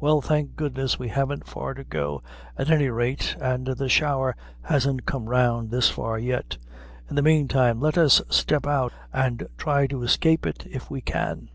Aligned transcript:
Well, 0.00 0.22
thank 0.22 0.56
goodness, 0.56 0.98
we 0.98 1.10
haven't 1.10 1.46
far 1.46 1.74
to 1.74 1.84
go, 1.84 2.22
at 2.56 2.70
any 2.70 2.88
rate, 2.88 3.36
an' 3.38 3.64
the 3.64 3.86
shower 3.90 4.34
hasn't 4.62 5.04
come 5.04 5.26
round 5.28 5.70
this 5.70 5.90
far 5.90 6.18
yet. 6.18 6.56
In 7.10 7.16
the 7.16 7.20
mean 7.22 7.48
time 7.48 7.80
let 7.80 7.98
us 7.98 8.22
step 8.30 8.66
out 8.66 8.94
an' 9.12 9.46
thry 9.58 9.86
to 9.88 10.02
escape 10.02 10.46
it 10.46 10.64
if 10.66 10.90
we 10.90 11.02
can." 11.02 11.50